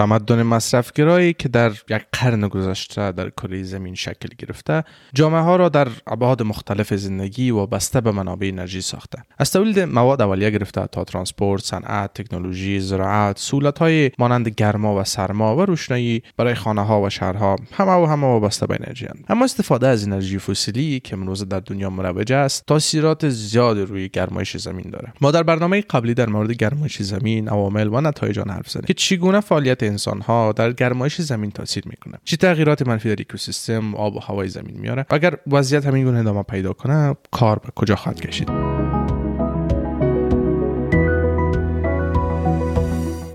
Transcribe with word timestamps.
تمدن 0.00 0.42
مصرفگرایی 0.42 1.32
که 1.32 1.48
در 1.48 1.70
یک 1.70 2.02
قرن 2.12 2.48
گذشته 2.48 3.12
در 3.12 3.30
کره 3.30 3.62
زمین 3.62 3.94
شکل 3.94 4.28
گرفته 4.38 4.84
جامعه 5.14 5.40
ها 5.40 5.56
را 5.56 5.68
در 5.68 5.88
ابعاد 6.06 6.42
مختلف 6.42 6.94
زندگی 6.94 7.50
و 7.50 7.66
بسته 7.66 8.00
به 8.00 8.10
منابع 8.12 8.46
انرژی 8.46 8.80
ساخته. 8.80 9.22
از 9.38 9.52
تولید 9.52 9.80
مواد 9.80 10.22
اولیه 10.22 10.50
گرفته 10.50 10.86
تا 10.86 11.04
ترانسپورت 11.04 11.62
صنعت 11.62 12.14
تکنولوژی 12.14 12.80
زراعت 12.80 13.38
سهولت 13.38 13.78
های 13.78 14.10
مانند 14.18 14.48
گرما 14.48 15.00
و 15.00 15.04
سرما 15.04 15.56
و 15.56 15.60
روشنایی 15.60 16.22
برای 16.36 16.54
خانه 16.54 16.86
ها 16.86 17.02
و 17.02 17.10
شهرها 17.10 17.56
همه 17.72 17.92
و 17.92 18.06
همه 18.06 18.26
وابسته 18.26 18.66
به 18.66 18.76
انرژی 18.80 19.06
اما 19.28 19.44
استفاده 19.44 19.88
از 19.88 20.06
انرژی 20.06 20.38
فسیلی 20.38 21.00
که 21.00 21.16
امروز 21.16 21.48
در 21.48 21.60
دنیا 21.60 21.90
مروج 21.90 22.32
است 22.32 22.64
تاثیرات 22.66 23.28
زیاد 23.28 23.78
روی 23.78 24.08
گرمایش 24.08 24.56
زمین 24.56 24.90
داره. 24.90 25.12
ما 25.20 25.30
در 25.30 25.42
برنامه 25.42 25.80
قبلی 25.80 26.14
در 26.14 26.28
مورد 26.28 26.52
گرمایش 26.52 27.02
زمین 27.02 27.48
عوامل 27.48 27.88
و 27.88 28.00
نتایج 28.00 28.38
آن 28.38 28.50
حرف 28.50 28.70
زدیم 28.70 28.86
که 28.86 28.94
چگونه 28.94 29.40
فعالیت 29.40 29.89
انسان 29.90 30.20
ها 30.20 30.52
در 30.52 30.72
گرمایش 30.72 31.20
زمین 31.20 31.50
تاثیر 31.50 31.82
می‌کنه. 31.86 32.18
چه 32.24 32.36
تغییرات 32.36 32.88
منفی 32.88 33.14
در 33.14 33.20
اکوسیستم 33.20 33.94
آب 33.94 34.16
و 34.16 34.20
هوای 34.20 34.48
زمین 34.48 34.80
میاره 34.80 35.06
اگر 35.10 35.36
وضعیت 35.46 35.86
همین 35.86 36.04
گونه 36.04 36.18
ادامه 36.18 36.42
پیدا 36.42 36.72
کنه 36.72 37.16
کار 37.30 37.58
به 37.58 37.68
کجا 37.74 37.96
خواهد 37.96 38.20
کشید؟ 38.20 38.69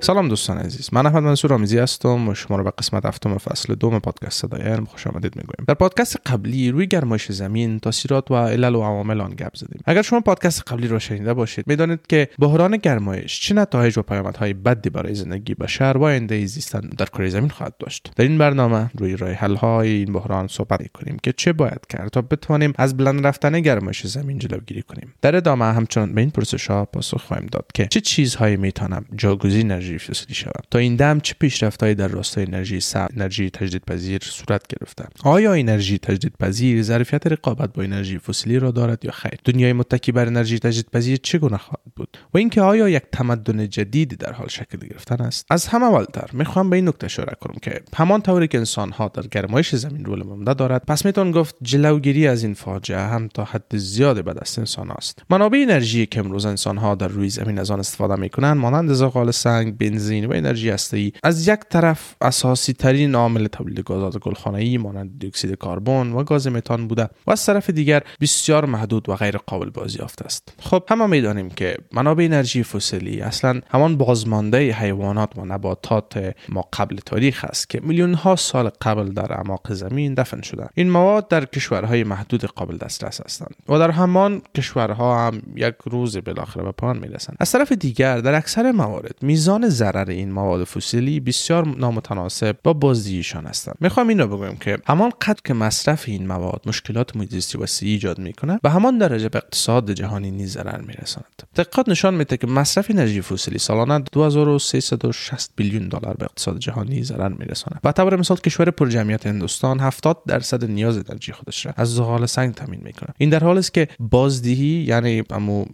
سلام 0.05 0.27
دوستان 0.27 0.57
عزیز. 0.57 0.89
من 0.91 1.05
احمد 1.05 1.23
منصور 1.23 1.53
آمیزی 1.53 1.79
هستم 1.79 2.29
و 2.29 2.33
شما 2.33 2.57
رو 2.57 2.63
به 2.63 2.71
قسمت 2.77 3.05
هفتم 3.05 3.37
فصل 3.37 3.75
دوم 3.75 3.99
پادکست 3.99 4.41
صدای 4.41 4.61
علم 4.61 4.85
خوش 4.85 5.07
آمدید 5.07 5.35
می‌گویم. 5.35 5.65
در 5.67 5.73
پادکست 5.73 6.17
قبلی 6.25 6.71
روی 6.71 6.87
گرمایش 6.87 7.31
زمین 7.31 7.79
تاثیرات 7.79 8.31
و 8.31 8.35
علل 8.35 8.75
و 8.75 8.81
عوامل 8.81 9.21
آن 9.21 9.29
گپ 9.29 9.55
زدیم. 9.55 9.81
اگر 9.85 10.01
شما 10.01 10.19
پادکست 10.19 10.63
قبلی 10.67 10.87
رو 10.87 10.99
شنیده 10.99 11.33
باشید 11.33 11.67
می‌دانید 11.67 11.99
که 12.09 12.29
بحران 12.39 12.77
گرمایش 12.77 13.39
چه 13.39 13.55
نتایج 13.55 13.97
و 13.97 14.01
پیامدهای 14.01 14.53
بدی 14.53 14.89
برای 14.89 15.15
زندگی 15.15 15.53
بشر 15.55 15.93
و 15.97 16.03
آینده 16.03 16.45
زیستن 16.45 16.79
در 16.79 17.05
کره 17.05 17.29
زمین 17.29 17.49
خواهد 17.49 17.77
داشت. 17.79 18.11
در 18.15 18.23
این 18.23 18.37
برنامه 18.37 18.89
روی 18.97 19.17
راه 19.17 19.31
حل 19.31 19.55
های 19.55 19.89
این 19.89 20.13
بحران 20.13 20.47
صحبت 20.47 20.81
می‌کنیم 20.81 21.17
که 21.23 21.33
چه 21.37 21.53
باید 21.53 21.81
کرد 21.89 22.09
تا 22.09 22.21
بتوانیم 22.21 22.73
از 22.77 22.97
بلند 22.97 23.27
رفتن 23.27 23.61
گرمایش 23.61 24.07
زمین 24.07 24.39
جلوگیری 24.39 24.81
کنیم. 24.81 25.13
در 25.21 25.35
ادامه 25.35 25.65
همچنان 25.65 26.13
به 26.13 26.21
این 26.21 26.29
پرسش 26.29 26.67
ها 26.67 26.85
پاسخ 26.85 27.21
خواهیم 27.21 27.47
داد 27.51 27.65
که 27.73 27.85
چه 27.85 28.01
چیزهایی 28.01 28.57
می‌تونم 28.57 29.05
جاگزین 29.15 29.71
انرژی 29.95 30.13
فسیلی 30.13 30.33
شود. 30.33 30.63
تا 30.71 30.79
این 30.79 30.95
دم 30.95 31.19
چه 31.19 31.35
پیشرفتهایی 31.39 31.95
در 31.95 32.07
راستای 32.07 32.45
انرژی 32.45 32.79
سبز 32.79 33.11
انرژی 33.15 33.49
تجدیدپذیر 33.49 34.19
صورت 34.23 34.67
گرفته؟ 34.67 35.05
آیا 35.23 35.53
انرژی 35.53 35.97
تجدیدپذیر 35.97 36.81
ظرفیت 36.81 37.27
رقابت 37.27 37.73
با 37.73 37.83
انرژی 37.83 38.19
فسیلی 38.19 38.59
را 38.59 38.71
دارد 38.71 39.05
یا 39.05 39.11
خیر؟ 39.11 39.39
دنیای 39.45 39.73
متکی 39.73 40.11
بر 40.11 40.27
انرژی 40.27 40.59
تجدیدپذیر 40.59 41.17
چگونه 41.23 41.57
خواهد 41.57 41.93
بود؟ 41.95 42.17
و 42.33 42.37
اینکه 42.37 42.61
آیا 42.61 42.89
یک 42.89 43.03
تمدن 43.11 43.69
جدیدی 43.69 44.15
در 44.15 44.31
حال 44.31 44.47
شکل 44.47 44.77
گرفتن 44.77 45.25
است؟ 45.25 45.45
از 45.49 45.67
همه 45.67 45.85
اولتر 45.85 46.29
می‌خوام 46.33 46.69
به 46.69 46.75
این 46.75 46.87
نکته 46.87 47.05
اشاره 47.05 47.37
کنم 47.41 47.55
که 47.61 47.81
همان 47.95 48.21
طوری 48.21 48.47
که 48.47 48.57
انسان 48.57 48.91
ها 48.91 49.07
در 49.07 49.23
گرمایش 49.31 49.75
زمین 49.75 50.05
رول 50.05 50.23
مونده 50.23 50.53
دارد 50.53 50.85
پس 50.87 51.05
میتون 51.05 51.31
گفت 51.31 51.55
جلوگیری 51.61 52.27
از 52.27 52.43
این 52.43 52.53
فاجعه 52.53 52.99
هم 52.99 53.27
تا 53.27 53.43
حد 53.43 53.77
زیاد 53.77 54.23
به 54.23 54.33
دست 54.33 54.59
انسان 54.59 54.91
است 54.91 55.23
منابع 55.29 55.57
انرژی 55.57 56.05
که 56.05 56.19
امروز 56.19 56.45
انسان 56.45 56.77
ها 56.77 56.95
در 56.95 57.07
روی 57.07 57.29
زمین 57.29 57.59
از 57.59 57.71
آن 57.71 57.79
استفاده 57.79 58.15
می‌کنند 58.15 58.57
مانند 58.57 58.93
زغال 58.93 59.31
سنگ 59.31 59.74
بنزین 59.77 60.25
و 60.25 60.31
انرژی 60.33 60.69
هسته‌ای. 60.69 61.11
از 61.23 61.47
یک 61.47 61.59
طرف 61.69 62.15
اساسی 62.21 62.73
ترین 62.73 63.15
عامل 63.15 63.47
تولید 63.47 63.79
گازات 63.79 64.17
گلخانه‌ای 64.17 64.77
مانند 64.77 65.19
دی 65.19 65.27
اکسید 65.27 65.57
کربن 65.57 66.11
و 66.11 66.23
گاز 66.23 66.47
متان 66.47 66.87
بوده 66.87 67.09
و 67.27 67.31
از 67.31 67.45
طرف 67.45 67.69
دیگر 67.69 68.03
بسیار 68.21 68.65
محدود 68.65 69.09
و 69.09 69.15
غیر 69.15 69.37
قابل 69.37 69.69
بازیافت 69.69 70.21
است. 70.21 70.53
خب 70.59 70.83
همه 70.89 71.05
می‌دانیم 71.05 71.49
که 71.49 71.77
منابع 71.93 72.23
انرژی 72.23 72.63
فسیلی 72.63 73.21
اصلا 73.21 73.61
همان 73.69 73.97
بازمانده 73.97 74.71
حیوانات 74.71 75.37
و 75.37 75.45
نباتات 75.45 76.35
ما 76.49 76.65
قبل 76.73 76.97
تاریخ 77.05 77.45
است 77.49 77.69
که 77.69 77.81
میلیون 77.83 78.13
ها 78.13 78.35
سال 78.35 78.69
قبل 78.81 79.11
در 79.11 79.33
اعماق 79.33 79.73
زمین 79.73 80.13
دفن 80.13 80.41
شدند 80.41 80.69
این 80.75 80.89
مواد 80.89 81.27
در 81.27 81.45
کشورهای 81.45 82.03
محدود 82.03 82.45
قابل 82.45 82.77
دسترس 82.77 83.21
هستند 83.25 83.55
و 83.69 83.79
در 83.79 83.91
همان 83.91 84.41
کشورها 84.57 85.27
هم 85.27 85.41
یک 85.55 85.75
روز 85.85 86.17
بالاخره 86.17 86.63
به 86.63 86.71
پایان 86.71 86.97
می‌رسند. 86.97 87.37
از 87.39 87.51
طرف 87.51 87.71
دیگر 87.71 88.17
در 88.17 88.35
اکثر 88.35 88.71
موارد 88.71 89.15
میزان 89.21 89.64
ضرر 89.69 90.09
این 90.09 90.31
مواد 90.31 90.63
فسیلی 90.63 91.19
بسیار 91.19 91.67
نامتناسب 91.67 92.57
با 92.63 92.73
بازدهیشان 92.73 93.45
هستند. 93.45 93.75
می‌خوام 93.79 94.07
این 94.07 94.19
رو 94.19 94.27
بگویم 94.27 94.55
که 94.55 94.77
همان 94.87 95.11
قدر 95.21 95.39
که 95.45 95.53
مصرف 95.53 96.03
این 96.07 96.27
مواد 96.27 96.61
مشکلات 96.65 97.15
محیط 97.15 97.55
وسیعی 97.55 97.91
ایجاد 97.91 98.19
می‌کنه 98.19 98.59
به 98.63 98.69
همان 98.69 98.97
درجه 98.97 99.29
به 99.29 99.37
اقتصاد 99.37 99.91
جهانی 99.91 100.31
نیز 100.31 100.53
ضرر 100.53 100.81
میرساند. 100.81 101.43
تحقیقات 101.55 101.89
نشان 101.89 102.13
میده 102.13 102.37
که 102.37 102.47
مصرف 102.47 102.91
انرژی 102.91 103.21
فسیلی 103.21 103.57
سالانه 103.57 104.03
2360 104.11 105.51
بیلیون 105.55 105.87
دلار 105.87 106.13
به 106.13 106.25
اقتصاد 106.25 106.59
جهانی 106.59 107.03
ضرر 107.03 107.29
میرساند. 107.29 107.79
و 107.83 107.91
طور 107.91 108.15
مثال 108.15 108.37
کشور 108.37 108.71
پرجمعیت 108.71 109.27
هندوستان 109.27 109.79
70 109.79 110.17
درصد 110.27 110.65
نیاز 110.65 110.97
انرژی 110.97 111.31
خودش 111.31 111.65
را 111.65 111.73
از 111.77 111.95
زغال 111.95 112.25
سنگ 112.25 112.53
تامین 112.53 112.81
می‌کنه 112.83 113.09
این 113.17 113.29
در 113.29 113.43
حالی 113.43 113.59
است 113.59 113.73
که 113.73 113.87
بازدهی 113.99 114.85
یعنی 114.87 115.23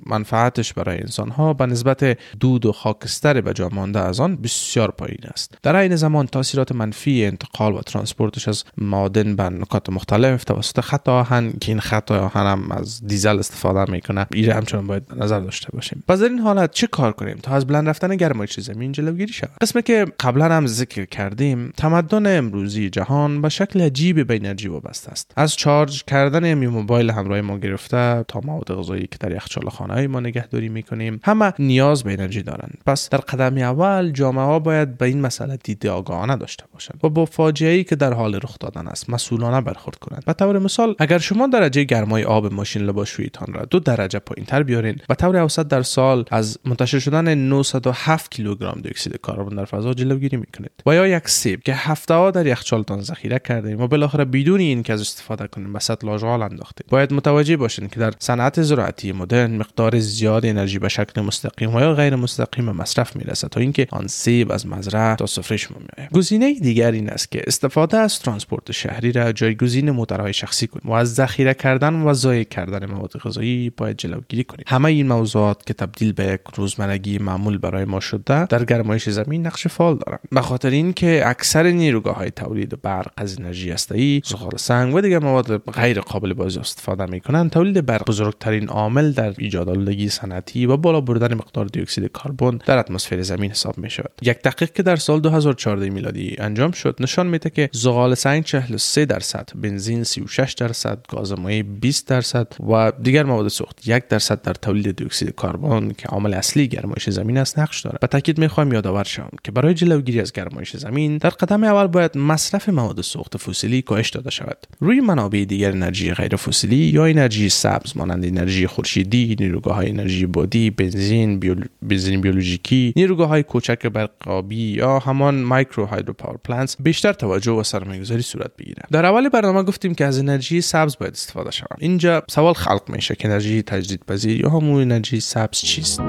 منفعتش 0.06 0.74
برای 0.74 0.97
انسان 0.97 1.30
ها 1.30 1.53
به 1.53 1.66
نسبت 1.66 2.18
دود 2.40 2.66
و 2.66 2.72
خاکستر 2.72 3.41
به 3.41 3.53
جا 3.53 3.69
مانده 3.81 4.00
از 4.00 4.19
آن 4.19 4.36
بسیار 4.36 4.92
پایین 4.92 5.24
است. 5.34 5.58
در 5.64 5.75
این 5.75 5.96
زمان 5.96 6.28
تاثیرات 6.28 6.72
منفی 6.72 7.25
انتقال 7.25 7.74
و 7.74 7.81
ترانسپورتش 7.81 8.47
از 8.47 8.64
معادن 8.78 9.36
به 9.36 9.44
نکات 9.44 9.90
مختلف 9.90 10.44
توسط 10.44 10.80
خط 10.80 11.09
آهن 11.09 11.53
که 11.62 11.72
این 11.72 11.80
خط 11.80 12.12
آهن 12.12 12.46
هم 12.46 12.72
از 12.72 13.08
دیزل 13.08 13.40
استفاده 13.40 13.92
می‌کنه. 13.92 14.28
این 14.34 14.52
همچنان 14.52 14.88
باید 14.88 15.03
نظر 15.16 15.40
داشته 15.40 15.68
باشیم. 15.74 16.03
پس 16.08 16.19
در 16.19 16.30
این 16.30 16.40
حالت 16.40 16.72
چه 16.72 16.88
کار 16.88 17.12
کنیم 17.12 17.38
تا 17.44 17.56
از 17.56 17.68
بلند 17.68 17.90
رفتن 17.90 18.16
گرمایش 18.16 18.59
زمین 18.59 18.92
جلوگیری 18.92 19.34
شود؟ 19.34 19.58
قسمی 19.62 19.84
که 19.84 20.06
قبلا 20.19 20.46
هم 20.46 20.68
ذکر 20.68 21.06
کردیم 21.06 21.74
تمدن 21.78 22.38
امروزی 22.38 22.90
جهان 22.90 23.42
به 23.42 23.50
شکل 23.50 23.81
عجیبی 23.81 24.24
به 24.24 24.36
انرژی 24.36 24.68
وابسته 24.68 25.12
است. 25.12 25.31
از 25.36 25.56
چارج 25.56 26.03
کردن 26.03 26.53
می 26.53 26.68
موبایل 26.68 27.09
همراه 27.09 27.42
ما 27.42 27.58
گرفته 27.58 28.25
تا 28.28 28.42
مواد 28.44 28.75
غذایی 28.75 29.08
که 29.12 29.18
در 29.19 29.31
یخچال 29.36 29.69
خانه 29.69 30.08
ما 30.08 30.19
نگهداری 30.19 30.69
می‌کنیم 30.69 31.19
همه 31.24 31.53
نیاز 31.59 32.03
به 32.03 32.13
انرژی 32.13 32.44
دارند. 32.44 32.78
پس 32.86 33.09
در 33.09 33.18
قدم 33.18 33.58
اول 33.72 34.12
جامعه 34.12 34.46
ها 34.46 34.59
باید 34.59 34.98
به 34.98 35.06
این 35.06 35.22
مسئله 35.22 35.58
دید 35.64 35.88
آگاهانه 35.88 36.36
داشته 36.36 36.64
باشند 36.74 37.00
و 37.04 37.09
با 37.09 37.26
فاجعه 37.26 37.72
ای 37.72 37.84
که 37.84 37.96
در 37.96 38.14
حال 38.14 38.36
رخ 38.36 38.59
دادن 38.59 38.88
است 38.88 39.09
مسئولانه 39.09 39.62
برخورد 39.62 39.98
کنند. 39.98 40.26
به 40.26 40.34
طور 40.34 40.59
مثال 40.59 40.96
اگر 41.00 41.18
شما 41.18 41.48
درجه 41.48 41.84
گرمای 41.84 42.24
آب 42.24 42.54
ماشین 42.54 42.81
لباسشوییتان 42.81 43.54
را 43.54 43.66
دو 43.66 43.80
درجه 43.80 44.20
پایینتر 44.20 44.64
بیارین 44.64 44.96
به 45.09 45.16
طور 45.16 45.38
اوسط 45.38 45.68
در 45.68 45.81
سال 45.81 46.26
از 46.31 46.58
منتشر 46.66 47.00
شدن 47.00 47.34
907 47.34 48.31
کیلوگرم 48.31 48.80
دی 48.84 48.90
اکسید 48.90 49.20
کربن 49.28 49.56
در 49.56 49.66
فضا 49.66 49.94
جلوگیری 49.94 50.38
می‌کنید. 50.38 50.72
و 50.86 50.96
یا 50.96 51.08
یک 51.08 51.30
سیب 51.30 51.64
که 51.64 51.74
هفته 51.74 52.14
ها 52.14 52.31
در 52.31 52.46
یخچالتان 52.46 53.02
ذخیره 53.02 53.40
کردین 53.40 53.81
و 53.81 53.88
بالاخره 53.88 54.26
بدون 54.26 54.60
اینکه 54.60 54.94
ازش 54.94 55.02
استفاده 55.02 55.48
کنیم 55.48 55.74
به 55.74 55.80
آشغال 56.08 56.42
انداختید 56.42 56.88
باید 56.90 57.14
متوجه 57.14 57.58
باشین 57.58 57.88
که 57.88 58.00
در 58.00 58.14
صنعت 58.20 58.62
زراعتی 58.62 59.12
مدرن 59.12 59.58
مقدار 59.58 60.00
زیاد 60.00 60.46
انرژی 60.46 60.80
به 60.80 60.90
شکل 60.90 61.22
مستقیم 61.22 61.76
و 61.76 61.80
یا 61.80 61.94
غیر 61.94 62.16
مستقیم 62.16 62.66
مصرف 62.66 63.16
می‌رسه 63.16 63.48
تا 63.48 63.61
اینکه 63.62 63.88
آن 63.92 64.08
سیب 64.08 64.52
از 64.52 64.68
مزرعه 64.68 65.16
تا 65.16 65.26
سفره 65.26 65.58
شما 65.58 65.78
میآید. 65.78 66.12
گزینه 66.14 66.54
دیگر 66.54 66.92
این 66.92 67.10
است 67.10 67.32
که 67.32 67.42
استفاده 67.48 67.98
از 67.98 68.20
ترانسپورت 68.20 68.72
شهری 68.72 69.12
را 69.12 69.32
جایگزین 69.32 69.92
موتورهای 69.92 70.34
شخصی 70.34 70.68
کنید. 70.68 70.86
و 70.86 70.92
از 70.92 71.14
ذخیره 71.14 71.54
کردن 71.54 71.94
و 71.94 72.14
ضایع 72.14 72.44
کردن 72.44 72.86
مواد 72.86 73.12
غذایی 73.18 73.70
باید 73.70 73.98
جلوگیری 73.98 74.44
کنید. 74.44 74.66
همه 74.68 74.86
این 74.86 75.08
موضوعات 75.08 75.66
که 75.66 75.74
تبدیل 75.74 76.14
به 76.14 76.26
یک 76.26 76.56
روزمرگی 76.56 77.18
معمول 77.18 77.58
برای 77.58 77.86
ما 77.86 78.00
شده 78.00 78.46
در 78.46 78.66
گرمایش 78.66 79.10
زمین 79.10 79.48
نقش 79.48 79.68
فعال 79.68 79.98
دارند. 79.98 80.20
به 80.32 80.42
خاطر 80.42 80.70
اینکه 80.70 81.24
اکثر 81.26 81.68
نیروگاه 81.68 82.16
های 82.16 82.32
تولید 82.32 82.82
برق 82.82 83.12
از 83.18 83.40
انرژی 83.40 83.72
هسته‌ای 83.72 84.22
زغال 84.26 84.58
سنگ 84.58 84.96
و 84.96 85.02
دیگر 85.02 85.20
مواد 85.20 85.58
غیر 85.58 86.02
قابل 86.02 86.34
باز 86.34 86.58
استفاده 86.58 87.06
می‌کنند. 87.06 87.52
تولید 87.52 87.86
برق 87.86 88.06
بزرگترین 88.08 88.68
عامل 88.68 89.12
در 89.12 89.34
ایجاد 89.38 89.70
آلودگی 89.70 90.10
صنعتی 90.10 90.66
و 90.66 90.78
بالا 90.78 91.02
بردن 91.02 91.34
مقدار 91.34 91.66
دی 91.66 91.82
اکسید 91.82 92.12
کربن 92.12 92.60
در 92.66 92.78
اتمسفر 92.78 93.22
زمین 93.22 93.50
حساب 93.51 93.78
می 93.78 93.89
شود 93.89 94.12
یک 94.22 94.38
تحقیق 94.38 94.73
که 94.73 94.84
در 94.84 94.95
سال 94.95 95.19
2014 95.19 95.89
میلادی 95.89 96.35
انجام 96.39 96.72
شد 96.72 96.98
نشان 97.00 97.27
میده 97.27 97.50
که 97.50 97.69
زغال 97.71 98.15
سنگ 98.15 98.44
43 98.44 99.06
درصد 99.06 99.50
بنزین 99.56 100.03
36 100.03 100.53
درصد 100.53 101.06
گاز 101.09 101.31
مایع 101.31 101.62
20 101.63 102.07
درصد 102.07 102.48
و 102.69 102.92
دیگر 103.01 103.24
مواد 103.24 103.48
سوخت 103.48 103.88
یک 103.88 104.07
درصد 104.07 104.42
در 104.42 104.53
تولید 104.53 104.95
دی 104.95 105.06
اکسید 105.06 105.36
کربن 105.42 105.92
که 105.98 106.07
عامل 106.07 106.33
اصلی 106.33 106.68
گرمایش 106.68 107.09
زمین 107.09 107.38
است 107.38 107.59
نقش 107.59 107.81
دارد. 107.81 108.00
به 108.00 108.07
تاکید 108.07 108.38
می‌خواهم 108.38 108.74
یادآور 108.74 109.03
شوم 109.03 109.30
که 109.44 109.51
برای 109.51 109.74
جلوگیری 109.74 110.21
از 110.21 110.33
گرمایش 110.33 110.77
زمین 110.77 111.18
در 111.18 111.30
قدم 111.30 111.63
اول 111.63 111.88
باید 111.88 112.18
مصرف 112.18 112.69
مواد 112.69 113.01
سوخت 113.01 113.38
فسیلی 113.38 113.81
کاهش 113.81 114.09
داده 114.09 114.31
شود. 114.31 114.57
روی 114.80 115.00
منابع 115.00 115.45
دیگر 115.45 115.71
انرژی 115.71 116.13
غیر 116.13 116.36
فسیلی 116.36 116.75
یا 116.75 117.06
انرژی 117.06 117.50
سبز 117.50 117.97
مانند 117.97 118.25
انرژی 118.25 118.68
خورشیدی 118.68 119.36
نیروگاه 119.39 119.75
های 119.75 119.89
انرژی 119.89 120.25
بادی 120.25 120.69
بنزین 120.69 121.39
بیول... 121.39 121.65
بنزین 121.81 122.21
بیولوژیکی 122.21 122.94
نیروگاه 122.95 123.30
های 123.30 123.41
کوچک 123.44 123.86
برقابی 123.86 124.74
یا 124.74 125.00
همان 125.00 125.42
micro 125.42 125.86
hydro 125.86 126.13
power 126.13 126.38
plants 126.44 126.75
بیشتر 126.80 127.14
توجه 127.14 127.52
و 127.52 127.64
سرمایه‌گذاری 127.64 128.22
صورت 128.22 128.52
بگیره 128.58 128.84
در 128.92 129.06
اول 129.06 129.30
برنامه 129.30 129.64
گفتیم 129.64 129.96
که 129.96 130.06
از 130.06 130.20
انرژی 130.20 130.62
سبز 130.62 130.98
باید 131.00 131.14
استفاده 131.14 131.52
شود. 131.52 131.78
اینجا 131.80 132.24
سوال 132.30 132.54
خلق 132.54 132.84
میشه 132.90 133.16
که 133.16 133.28
انرژی 133.28 133.62
تجدیدپذیر 133.62 134.42
یا 134.42 134.50
همون 134.50 134.82
انرژی 134.82 135.20
سبز 135.20 135.58
چیست؟ 135.58 136.02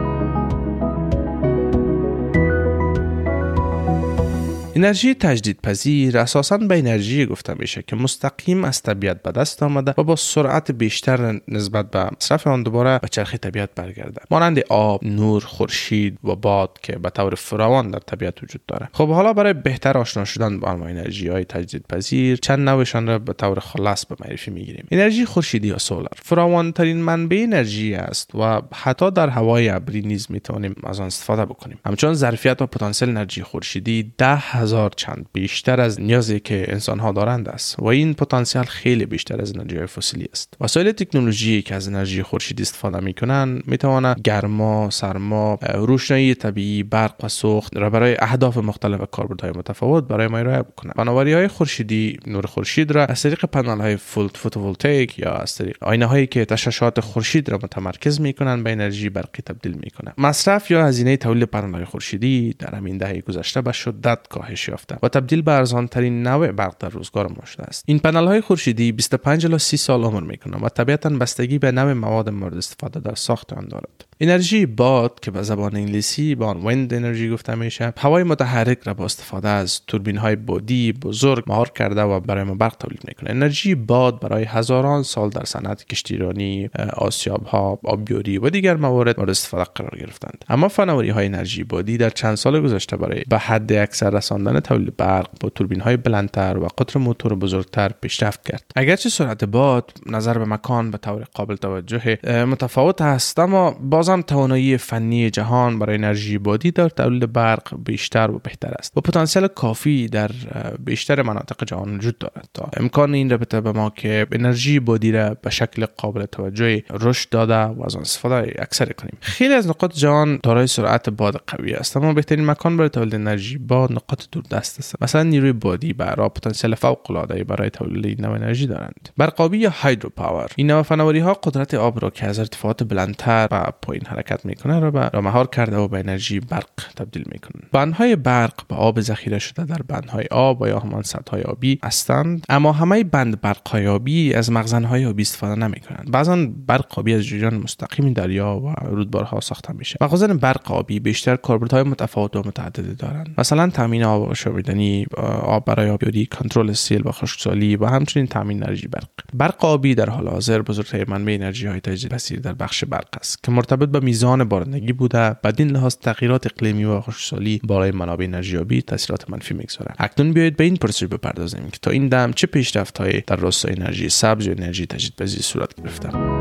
انرژی 4.77 5.15
تجدیدپذیر 5.15 6.19
اساسا 6.19 6.59
به 6.59 6.79
انرژی 6.79 7.27
گفته 7.27 7.55
میشه 7.59 7.83
که 7.87 7.97
مستقیم 7.97 8.65
از 8.65 8.83
طبیعت 8.83 9.23
به 9.23 9.33
دست 9.33 9.63
آمده 9.63 9.95
و 9.99 10.03
با 10.03 10.17
سرعت 10.17 10.71
بیشتر 10.71 11.41
نسبت 11.49 11.91
به 11.91 12.11
مصرف 12.17 12.47
آن 12.47 12.63
دوباره 12.63 12.99
به 12.99 13.09
چرخ 13.09 13.35
طبیعت 13.35 13.71
برگرده. 13.77 14.21
مانند 14.31 14.59
آب 14.69 15.05
نور 15.05 15.45
خورشید 15.45 16.19
و 16.25 16.37
باد 16.37 16.79
که 16.83 16.93
به 16.99 17.11
طور 17.11 17.35
فراوان 17.35 17.91
در 17.91 17.99
طبیعت 17.99 18.43
وجود 18.43 18.61
داره. 18.67 18.89
خب 18.93 19.09
حالا 19.09 19.33
برای 19.33 19.53
بهتر 19.53 19.99
آشنا 19.99 20.25
شدن 20.25 20.61
با 20.61 20.69
انواع 20.69 20.91
انرژی 20.91 21.29
های 21.29 21.45
تجدیدپذیر 21.45 22.37
چند 22.37 22.69
نوعشان 22.69 23.07
را 23.07 23.19
به 23.19 23.33
طور 23.33 23.61
خلاصه 23.61 24.07
به 24.07 24.17
معرفی 24.21 24.51
می‌گیریم. 24.51 24.87
انرژی 24.91 25.25
خورشیدی 25.25 25.69
یا 25.69 25.79
سولار 25.79 26.13
فراوان 26.23 26.73
ترین 26.73 26.97
منبع 26.97 27.41
انرژی 27.43 27.95
است 27.95 28.35
و 28.35 28.63
حتی 28.75 29.11
در 29.11 29.29
هوای 29.29 29.69
ابری 29.69 30.01
نیز 30.01 30.27
می‌توانیم 30.31 30.75
از 30.85 31.01
آن 31.01 31.07
استفاده 31.07 31.45
بکنیم. 31.45 31.79
همچنان 31.87 32.15
ظرفیت 32.15 32.63
و 32.63 32.67
پتانسیل 32.67 33.09
انرژی 33.09 33.43
خورشیدی 33.43 34.13
ده 34.19 34.62
هزار 34.63 34.91
چند 34.97 35.27
بیشتر 35.33 35.81
از 35.81 36.01
نیازی 36.01 36.41
که 36.41 36.65
انسان 36.69 36.99
ها 36.99 37.13
دارند 37.13 37.49
است 37.49 37.79
و 37.79 37.85
این 37.85 38.15
پتانسیل 38.15 38.63
خیلی 38.63 39.07
بیشتر 39.07 39.41
از 39.41 39.57
انرژی 39.57 39.87
فسیلی 39.87 40.29
است. 40.33 40.55
وسایل 40.61 40.93
تکنولوژی 40.93 41.63
که 41.63 41.75
از 41.75 41.89
انرژی 41.89 42.23
خورشیدی 42.23 42.63
استفاده 42.63 43.01
می‌کنند 43.01 43.63
می‌توانند 43.67 44.21
گرما 44.25 44.91
سرما 44.91 45.59
روشنایی 45.75 46.35
طبیعی 46.35 46.83
برق 46.83 47.25
و 47.25 47.29
سوخت 47.29 47.77
را 47.77 47.91
برای 47.91 48.17
اهداف 48.19 48.57
مختلف 48.57 49.01
و 49.01 49.07
کاربردهای 49.07 49.51
متفاوت 49.51 50.05
برای 50.05 50.27
ما 50.27 50.39
ارائه 50.39 50.63
بکنند. 50.63 50.95
فناوری 50.97 51.33
های 51.33 51.49
خورشیدی 51.49 52.19
نور 52.27 52.47
خورشید 52.47 52.91
را 52.91 53.05
از 53.07 53.23
طریق 53.23 53.45
پنل 53.45 53.81
های 53.81 53.97
فوتوولتیک 53.97 55.19
یا 55.19 55.33
از 55.33 55.55
طریق 55.55 55.77
آینه 55.81 56.07
هایی 56.07 56.27
که 56.27 56.45
تشعشعات 56.45 57.01
خورشید 57.01 57.49
را 57.49 57.59
متمرکز 57.63 58.21
می‌کنند 58.21 58.65
به 58.65 58.73
انرژی 58.73 59.09
برقی 59.09 59.43
تبدیل 59.47 59.73
می‌کنند. 59.73 60.15
مصرف 60.19 60.71
یا 60.71 60.87
هزینه 60.87 61.17
تولید 61.17 61.49
پنل 61.49 61.75
های 61.75 61.85
خورشیدی 61.85 62.55
در 62.59 62.75
همین 62.75 62.99
دهه 62.99 63.21
گذشته 63.21 63.61
به 63.61 63.73
شدت 63.73 64.19
کاهش 64.29 64.52
یافته 64.69 64.97
و 65.03 65.09
تبدیل 65.09 65.43
به 65.43 65.53
ارزان 65.53 65.89
ترین 65.89 66.23
نوع 66.23 66.53
برق 66.53 66.75
در 66.79 66.89
روزگار 66.89 67.29
ما 67.29 67.45
شده 67.47 67.63
است. 67.63 67.85
این 67.87 67.99
پنل 67.99 68.27
های 68.27 68.41
خورشیدی 68.41 68.93
25 68.93 69.47
الی 69.47 69.59
30 69.59 69.77
سال 69.77 70.05
عمر 70.05 70.21
می‌کنند 70.21 70.65
و 70.65 70.69
طبیعتا 70.69 71.09
بستگی 71.09 71.59
به 71.59 71.73
نوع 71.73 71.93
مواد 71.93 72.31
مورد 72.31 72.57
استفاده 72.57 73.01
در 73.01 73.15
ساخت 73.15 73.53
آن 73.53 73.69
دارد. 73.69 74.05
انرژی 74.21 74.67
باد 74.67 75.21
که 75.21 75.31
به 75.31 75.43
زبان 75.43 75.77
انگلیسی 75.77 76.35
به 76.35 76.45
آن 76.45 76.67
ویند 76.67 76.95
انرژی 76.95 77.31
گفته 77.31 77.55
میشه 77.55 77.93
هوای 77.99 78.23
متحرک 78.23 78.79
را 78.85 78.95
با 78.95 79.05
استفاده 79.05 79.49
از 79.49 79.81
توربین 79.87 80.17
های 80.17 80.37
بادی 80.37 80.93
بزرگ 80.93 81.45
مهار 81.47 81.69
کرده 81.69 82.03
و 82.03 82.21
برای 82.21 82.45
ما 82.45 82.55
برق 82.55 82.77
تولید 82.77 83.03
می‌کنه. 83.09 83.31
انرژی 83.31 83.75
باد 83.75 84.21
برای 84.21 84.45
هزاران 84.45 85.03
سال 85.03 85.31
در 85.31 85.45
صنعت 85.45 85.85
کشتیرانی 85.85 86.71
آسیاب 86.93 87.47
ها 87.47 87.79
آبیاری 87.85 88.39
و 88.39 88.51
دیگر 88.51 88.77
موارد 88.77 89.19
مورد 89.19 89.31
استفاده 89.31 89.65
قرار 89.75 89.99
گرفتند. 90.01 90.45
اما 90.49 90.69
فناوری 90.69 91.11
های 91.11 91.27
انرژی 91.27 91.65
بادی 91.65 91.97
در 91.97 92.11
چند 92.11 92.35
سال 92.35 92.61
گذشته 92.61 92.97
برای 92.97 93.23
به 93.29 93.39
حد 93.39 93.73
اکثر 93.73 94.17
رساندن 94.43 94.61
تولید 94.61 94.97
برق 94.97 95.29
با 95.41 95.49
توربین 95.49 95.81
های 95.81 95.97
بلندتر 95.97 96.59
و 96.59 96.69
قطر 96.79 96.99
موتور 96.99 97.35
بزرگتر 97.35 97.89
پیشرفت 97.89 98.45
کرد. 98.45 98.65
اگرچه 98.77 99.09
سرعت 99.09 99.45
باد 99.45 99.93
نظر 100.07 100.39
به 100.39 100.45
مکان 100.45 100.91
به 100.91 100.99
طور 100.99 101.25
قابل 101.35 101.57
توجه 101.57 102.19
متفاوت 102.45 103.03
است 103.03 103.39
اما 103.39 103.71
بازم 103.71 104.21
توانایی 104.21 104.77
فنی 104.77 105.31
جهان 105.31 105.79
برای 105.79 105.97
انرژی 105.97 106.39
بادی 106.39 106.71
در 106.71 106.89
تولید 106.89 107.33
برق 107.33 107.77
بیشتر 107.85 108.31
و 108.31 108.39
بهتر 108.39 108.75
است. 108.79 108.93
و 108.97 109.01
پتانسیل 109.01 109.47
کافی 109.47 110.09
در 110.09 110.31
بیشتر 110.79 111.23
مناطق 111.23 111.65
جهان 111.65 111.97
وجود 111.97 112.19
دارد 112.19 112.49
تا 112.55 112.69
امکان 112.77 113.15
این 113.15 113.31
را 113.31 113.37
بده 113.37 113.61
به 113.61 113.73
ما 113.73 113.91
که 113.91 114.27
انرژی 114.33 114.81
بادی 114.81 115.13
را 115.13 115.37
به 115.43 115.51
شکل 115.51 115.87
قابل 115.97 116.27
توجه 116.27 116.83
رشد 116.91 117.29
داده 117.29 117.55
و 117.55 117.85
از 117.85 117.97
آن 117.97 118.03
استفاده 118.03 118.55
اکثر 118.59 118.93
کنیم. 118.93 119.19
خیلی 119.21 119.55
از 119.55 119.69
نقاط 119.69 119.93
جهان 119.95 120.41
دارای 120.43 120.67
سرعت 120.67 121.11
باد 121.11 121.43
قوی 121.47 121.75
است 121.75 121.97
اما 121.97 122.13
بهترین 122.13 122.47
مکان 122.47 122.77
برای 122.77 122.89
تولید 122.89 123.15
انرژی 123.15 123.59
باد 123.59 123.93
نقاط 123.93 124.25
دوردست 124.33 124.79
است 124.79 125.03
مثلا 125.03 125.23
نیروی 125.23 125.53
بادی 125.53 125.93
برای 125.93 126.29
پتانسیل 126.29 126.75
فوق 126.75 127.11
العاده 127.11 127.45
برای 127.45 127.71
تولید 127.71 128.23
نوع 128.23 128.35
انرژی 128.35 128.67
دارند. 128.67 129.09
برقابی 129.17 129.59
یا 129.59 129.71
hydro 129.71 130.11
power 130.17 130.51
این 130.57 130.67
نوع 130.67 130.83
فناوری 130.83 131.19
ها 131.19 131.35
قدرت 131.35 131.75
آب 131.75 132.03
را 132.03 132.11
که 132.11 132.27
از 132.27 132.39
ارتفاعات 132.39 132.83
بلندتر 132.83 133.49
رو 133.51 133.62
به 133.62 133.73
پایین 133.83 134.07
حرکت 134.07 134.45
می‌کنه 134.45 134.81
را 134.81 134.91
به 134.91 135.21
مهار 135.21 135.47
کرده 135.47 135.77
و 135.77 135.89
به 135.89 135.99
انرژی 135.99 136.41
برق 136.41 136.71
تبدیل 136.97 137.25
می‌کنند. 137.33 137.69
بندهای 137.73 138.17
برق 138.17 138.67
به 138.69 138.75
آب 138.75 139.01
ذخیره 139.01 139.39
شده 139.39 139.65
در 139.65 139.81
بندهای 139.89 140.27
آب 140.31 140.63
و 140.63 140.69
یا 140.69 140.79
همان 140.79 141.03
سدهای 141.03 141.43
آبی 141.43 141.79
هستند 141.85 142.45
اما 142.49 142.73
همه 142.73 143.05
بند 143.05 143.41
برقهای 143.41 143.87
آبی 143.87 144.35
از 144.35 144.53
مخزنهای 144.53 145.07
آبی 145.07 145.23
استفاده 145.23 145.55
نمی‌کنند. 145.55 146.11
بعضا 146.11 146.47
برق 146.67 146.99
آبی 146.99 147.15
از 147.15 147.23
جریان 147.23 147.55
مستقیم 147.55 148.13
دریا 148.13 148.57
و 148.57 148.75
رودبارها 148.87 149.41
ساخته 149.41 149.73
میشه. 149.73 149.97
مخازن 150.01 150.37
برق 150.37 150.73
آبی 150.73 151.01
بیشتر 151.01 151.37
کاربردهای 151.37 151.83
متفاوت 151.83 152.37
و 152.37 152.39
متعددی 152.39 152.95
دارند. 152.95 153.35
مثلا 153.39 153.71
تامین 153.71 154.05
آب 154.05 154.22
آشامیدنی 154.25 155.07
آب 155.43 155.65
برای 155.65 155.91
آبیاری 155.91 156.27
کنترل 156.27 156.73
سیل 156.73 157.03
و 157.05 157.11
خشکسالی 157.13 157.77
و 157.77 157.87
همچنین 157.87 158.27
تامین 158.27 158.63
انرژی 158.63 158.89
برق. 158.89 159.09
برق 159.35 159.65
آبی 159.65 159.95
در 159.95 160.11
حال 160.11 160.29
حاضر 160.29 160.63
بزرگترین 160.63 161.05
منبع 161.09 161.33
انرژی 161.33 161.67
های 161.67 161.81
تجدیدپذیر 161.81 162.41
در 162.41 162.53
بخش 162.53 162.85
برق 162.85 163.09
است 163.21 163.43
که 163.43 163.53
مرتبط 163.53 163.89
به 163.89 164.01
میزان 164.01 164.45
بارندگی 164.45 164.93
بوده 164.93 165.37
بدین 165.45 165.71
لحاظ 165.71 165.97
تغییرات 165.97 166.47
اقلیمی 166.47 166.85
و 166.85 167.01
خشکسالی 167.01 167.61
بالای 167.65 167.91
منابع 167.91 168.25
انرژی 168.25 168.59
آبی 168.59 168.83
تاثیرات 168.83 169.31
منفی 169.31 169.55
می‌گذارد 169.55 169.97
اکنون 169.99 170.33
بیایید 170.33 170.57
به 170.57 170.65
این 170.65 170.77
پرسش 170.77 171.07
بپردازیم 171.07 171.69
که 171.73 171.79
تا 171.83 171.91
این 171.91 172.09
دم 172.09 172.33
چه 172.33 172.47
پیشرفت‌هایی 172.47 173.23
در 173.27 173.37
راستای 173.37 173.75
انرژی 173.77 174.09
سبز 174.09 174.49
و 174.49 174.51
انرژی 174.51 174.87
تجدیدپذیر 174.87 175.43
صورت 175.43 175.75
گرفته. 175.75 176.32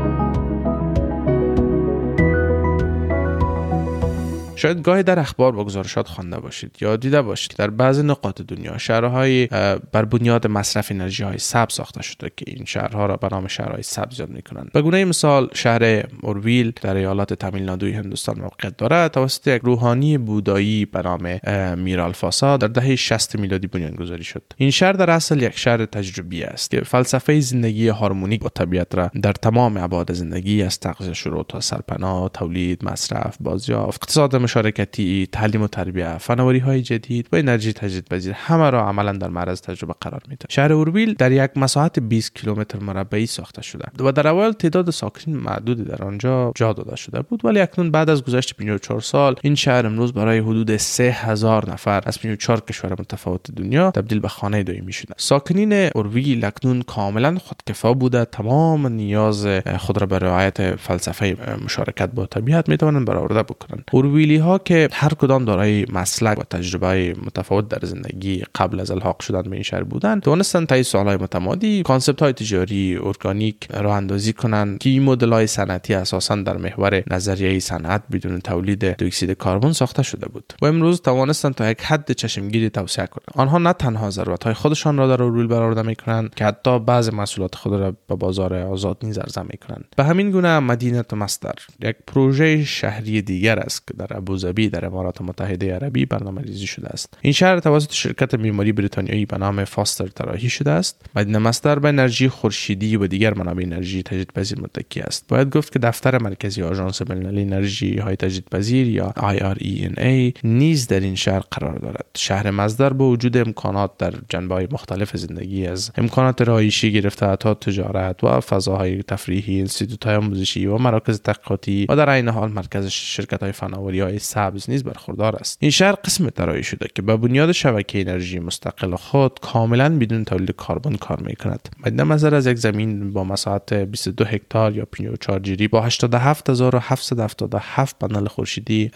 شاید 4.62 4.82
گاهی 4.82 5.02
در 5.02 5.18
اخبار 5.18 5.56
و 5.56 5.64
گزارشات 5.64 6.08
خوانده 6.08 6.40
باشید 6.40 6.76
یا 6.80 6.96
دیده 6.96 7.22
باشید. 7.22 7.54
در 7.58 7.70
بعضی 7.70 8.02
نقاط 8.02 8.42
دنیا 8.42 8.78
شهرهای 8.78 9.46
بر 9.92 10.04
بنیاد 10.04 10.46
مصرف 10.46 10.90
انرژی 10.90 11.22
های 11.22 11.38
سبز 11.38 11.74
ساخته 11.74 12.02
شده 12.02 12.30
که 12.36 12.44
این 12.48 12.64
شهرها 12.64 13.06
را 13.06 13.16
به 13.16 13.28
نام 13.32 13.46
شهرهای 13.46 13.82
سبز 13.82 14.20
یاد 14.20 14.30
می‌کنند. 14.30 14.70
به 14.72 14.82
گونه 14.82 15.04
مثال 15.04 15.48
شهر 15.54 16.04
اورویل 16.22 16.72
در 16.82 16.96
ایالات 16.96 17.34
تامیل 17.34 17.62
نادوی 17.62 17.92
هندوستان 17.92 18.40
موقعیت 18.40 18.76
دارد. 18.76 19.10
توسط 19.10 19.46
یک 19.46 19.62
روحانی 19.64 20.18
بودایی 20.18 20.84
به 20.84 21.02
نام 21.02 21.40
میرالفاسا 21.78 22.56
در 22.56 22.68
دهه 22.68 22.96
60 22.96 23.38
میلادی 23.38 23.66
بنیانگذاری 23.66 24.24
شد. 24.24 24.42
این 24.56 24.70
شهر 24.70 24.92
در 24.92 25.10
اصل 25.10 25.42
یک 25.42 25.58
شهر 25.58 25.86
تجربی 25.86 26.42
است 26.42 26.70
که 26.70 26.80
فلسفه 26.80 27.40
زندگی 27.40 27.88
هارمونیک 27.88 28.40
با 28.40 28.48
طبیعت 28.48 28.94
را 28.94 29.10
در 29.22 29.32
تمام 29.32 29.76
ابعاد 29.76 30.12
زندگی 30.12 30.62
از 30.62 30.80
تغذیه 30.80 31.12
شروع 31.12 31.44
تا 31.48 31.60
سرپناه 31.60 32.28
تولید 32.28 32.84
مصرف 32.84 33.36
بازیافت 33.40 34.02
اقتصاد 34.02 34.36
مشارکتی 34.52 35.28
تعلیم 35.32 35.62
و 35.62 35.66
تربیه 35.66 36.18
فناوری 36.18 36.58
های 36.58 36.82
جدید 36.82 37.28
و 37.32 37.36
انرژی 37.36 37.72
تجدیدپذیر 37.72 38.32
همه 38.32 38.70
را 38.70 38.88
عملا 38.88 39.12
در 39.12 39.28
معرض 39.28 39.60
تجربه 39.60 39.94
قرار 40.00 40.22
میده 40.28 40.46
شهر 40.48 40.72
اوربیل 40.72 41.14
در 41.14 41.32
یک 41.32 41.50
مساحت 41.56 41.98
20 41.98 42.34
کیلومتر 42.34 42.78
مربعی 42.78 43.26
ساخته 43.26 43.62
شده 43.62 43.84
و 43.98 44.12
در 44.12 44.28
اول 44.28 44.52
تعداد 44.52 44.90
ساکنین 44.90 45.36
معدودی 45.36 45.84
در 45.84 46.04
آنجا 46.04 46.52
جا 46.54 46.72
داده 46.72 46.96
شده 46.96 47.22
بود 47.22 47.44
ولی 47.44 47.60
اکنون 47.60 47.90
بعد 47.90 48.10
از 48.10 48.24
گذشت 48.24 48.56
54 48.56 49.00
سال 49.00 49.36
این 49.42 49.54
شهر 49.54 49.86
امروز 49.86 50.12
برای 50.12 50.38
حدود 50.38 50.76
3000 50.76 51.70
نفر 51.70 52.02
از 52.06 52.18
54 52.20 52.60
کشور 52.60 52.92
متفاوت 52.92 53.50
دنیا 53.50 53.90
تبدیل 53.90 54.20
به 54.20 54.28
خانه 54.28 54.62
دائمی 54.62 54.92
شده 54.92 55.14
ساکنین 55.16 55.72
اوربیل 55.94 56.44
اکنون 56.44 56.82
کاملا 56.82 57.38
خودکفا 57.38 57.94
بوده 57.94 58.24
تمام 58.24 58.86
نیاز 58.86 59.46
خود 59.78 59.98
را 59.98 60.06
به 60.06 60.18
رعایت 60.18 60.76
فلسفه 60.76 61.36
مشارکت 61.64 62.10
با 62.10 62.26
طبیعت 62.26 62.68
می‌توانند 62.68 63.06
برآورده 63.06 63.42
بکنند. 63.42 63.84
اوربیلی 64.32 64.50
ها 64.50 64.58
که 64.58 64.88
هر 64.92 65.14
کدام 65.14 65.44
دارای 65.44 65.86
مسلک 65.92 66.38
و 66.38 66.42
تجربه 66.42 67.14
متفاوت 67.26 67.68
در 67.68 67.78
زندگی 67.82 68.44
قبل 68.54 68.80
از 68.80 68.90
الحاق 68.90 69.20
شدن 69.20 69.42
به 69.42 69.52
این 69.52 69.62
شهر 69.62 69.82
بودن 69.82 70.20
توانستن 70.20 70.66
طی 70.66 70.82
سالهای 70.82 71.16
متمادی 71.16 71.82
concept 71.82 72.22
های 72.22 72.32
تجاری 72.32 72.98
ارگانیک 73.02 73.68
راه 73.74 73.96
اندازی 73.96 74.32
کنند 74.32 74.78
که 74.78 74.90
این 74.90 75.02
مدل 75.02 75.32
های 75.32 75.46
صنعتی 75.46 75.94
اساسا 75.94 76.36
در 76.36 76.56
محور 76.56 77.02
نظریه 77.10 77.58
صنعت 77.58 78.02
بدون 78.12 78.40
تولید 78.40 78.96
دیوکسید 78.96 79.38
کربن 79.38 79.72
ساخته 79.72 80.02
شده 80.02 80.28
بود 80.28 80.52
و 80.62 80.66
امروز 80.66 81.00
توانستند 81.00 81.54
تا 81.54 81.70
یک 81.70 81.82
حد 81.82 82.12
چشمگیری 82.12 82.70
توسعه 82.70 83.06
کنند 83.06 83.28
آنها 83.34 83.58
نه 83.58 83.72
تنها 83.72 84.10
ضرورت 84.10 84.44
های 84.44 84.54
خودشان 84.54 84.96
را 84.96 85.08
در 85.08 85.16
رول 85.16 85.46
برآورده 85.46 85.82
می 85.82 85.96
کنند 85.96 86.34
که 86.34 86.44
حتی 86.44 86.78
بعض 86.78 87.08
محصولات 87.08 87.54
خود 87.54 87.72
را 87.72 87.96
به 88.08 88.14
بازار 88.14 88.54
آزاد 88.54 88.96
نیز 89.02 89.18
عرضه 89.18 89.42
می 89.42 89.58
کنند 89.68 89.84
به 89.96 90.04
همین 90.04 90.30
گونه 90.30 90.58
مدینه 90.58 91.02
مصدر 91.12 91.54
یک 91.82 91.96
پروژه 92.06 92.64
شهری 92.64 93.22
دیگر 93.22 93.58
است 93.58 93.86
که 93.86 93.94
در 93.94 94.06
ابوظبی 94.22 94.68
در 94.68 94.86
امارات 94.86 95.22
متحده 95.22 95.74
عربی 95.74 96.06
برنامه 96.06 96.42
ریزی 96.42 96.66
شده 96.66 96.88
است. 96.88 97.18
این 97.20 97.32
شهر 97.32 97.60
توسط 97.60 97.92
شرکت 97.92 98.34
معماری 98.34 98.72
بریتانیایی 98.72 99.26
به 99.26 99.38
نام 99.38 99.64
فاستر 99.64 100.06
طراحی 100.06 100.48
شده 100.48 100.70
است. 100.70 101.06
مدینه 101.16 101.38
مصدر 101.38 101.78
به 101.78 101.88
انرژی 101.88 102.28
خورشیدی 102.28 102.96
و 102.96 103.06
دیگر 103.06 103.34
منابع 103.34 103.62
انرژی 103.62 104.02
تجدیدپذیر 104.02 104.60
متکی 104.60 105.00
است. 105.00 105.24
باید 105.28 105.50
گفت 105.50 105.72
که 105.72 105.78
دفتر 105.78 106.18
مرکزی 106.18 106.62
آژانس 106.62 107.02
بین‌المللی 107.02 107.42
انرژی 107.42 107.98
های 107.98 108.16
تجدیدپذیر 108.16 108.88
یا 108.88 109.12
IRENA 109.16 110.40
نیز 110.44 110.86
در 110.86 111.00
این 111.00 111.14
شهر 111.14 111.40
قرار 111.50 111.78
دارد. 111.78 112.06
شهر 112.16 112.50
مصدر 112.50 112.92
با 112.92 113.08
وجود 113.08 113.36
امکانات 113.36 113.90
در 113.98 114.14
جنبه 114.28 114.54
های 114.54 114.68
مختلف 114.70 115.16
زندگی 115.16 115.66
از 115.66 115.90
امکانات 115.96 116.42
رهایشی 116.42 116.92
گرفته 116.92 117.36
تا 117.36 117.54
تجارت 117.54 118.24
و 118.24 118.40
فضاهای 118.40 119.02
تفریحی 119.02 119.60
انستیتوت 119.60 120.06
های 120.06 120.16
آموزشی 120.16 120.66
و 120.66 120.78
مراکز 120.78 121.20
تحقیقاتی 121.20 121.86
و 121.88 121.96
در 121.96 122.10
عین 122.10 122.28
حال 122.28 122.52
مرکز 122.52 122.86
شرکت 122.86 123.42
های 123.42 123.52
فناوری 123.52 124.00
های 124.00 124.11
های 124.12 124.18
سبز 124.18 124.70
نیز 124.70 124.84
برخوردار 124.84 125.36
است. 125.36 125.58
این 125.60 125.70
شهر 125.70 125.92
قسم 125.92 126.30
طراحی 126.30 126.62
شده 126.62 126.86
که 126.94 127.02
به 127.02 127.16
بنیاد 127.16 127.52
شبکه 127.52 128.00
انرژی 128.00 128.38
مستقل 128.38 128.96
خود 128.96 129.40
کاملا 129.40 129.98
بدون 129.98 130.24
تولید 130.24 130.56
کربن 130.56 130.94
کار 130.94 131.22
می 131.22 131.36
کند 131.36 131.68
مد 131.86 132.00
نظر 132.00 132.34
از 132.34 132.46
یک 132.46 132.56
زمین 132.56 133.12
با 133.12 133.24
مساحت 133.24 133.72
22 133.72 134.24
هکتار 134.24 134.76
یا 134.76 134.84
54 134.84 135.38
جری 135.38 135.68
با 135.68 135.80
87777 135.80 137.98
پنل 137.98 138.26
خورشیدی 138.26 138.90